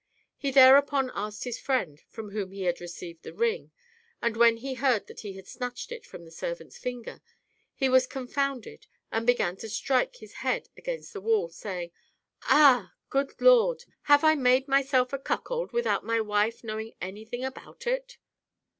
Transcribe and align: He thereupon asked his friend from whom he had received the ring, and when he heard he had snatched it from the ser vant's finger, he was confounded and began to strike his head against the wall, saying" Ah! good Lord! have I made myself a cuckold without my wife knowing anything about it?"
He 0.35 0.49
thereupon 0.49 1.11
asked 1.13 1.43
his 1.43 1.59
friend 1.59 2.01
from 2.09 2.31
whom 2.31 2.51
he 2.51 2.63
had 2.63 2.81
received 2.81 3.21
the 3.21 3.35
ring, 3.35 3.69
and 4.19 4.35
when 4.35 4.57
he 4.57 4.73
heard 4.73 5.07
he 5.19 5.33
had 5.33 5.45
snatched 5.45 5.91
it 5.91 6.07
from 6.07 6.25
the 6.25 6.31
ser 6.31 6.55
vant's 6.55 6.79
finger, 6.79 7.21
he 7.75 7.87
was 7.87 8.07
confounded 8.07 8.87
and 9.11 9.27
began 9.27 9.57
to 9.57 9.69
strike 9.69 10.15
his 10.15 10.33
head 10.41 10.69
against 10.75 11.13
the 11.13 11.21
wall, 11.21 11.49
saying" 11.49 11.91
Ah! 12.45 12.95
good 13.11 13.39
Lord! 13.39 13.83
have 14.09 14.23
I 14.23 14.33
made 14.33 14.67
myself 14.67 15.13
a 15.13 15.19
cuckold 15.19 15.71
without 15.71 16.03
my 16.03 16.19
wife 16.19 16.63
knowing 16.63 16.95
anything 16.99 17.45
about 17.45 17.85
it?" 17.85 18.17